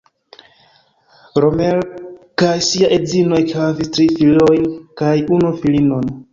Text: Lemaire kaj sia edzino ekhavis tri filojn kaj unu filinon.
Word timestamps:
Lemaire 1.43 1.83
kaj 2.43 2.55
sia 2.69 2.91
edzino 2.97 3.39
ekhavis 3.45 3.95
tri 3.99 4.09
filojn 4.17 4.69
kaj 5.05 5.15
unu 5.41 5.57
filinon. 5.63 6.15